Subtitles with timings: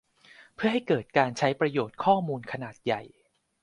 [0.55, 3.01] เพื่อให้เกิดการใช้ประโยชน์ข้อมูลขนาดใหญ่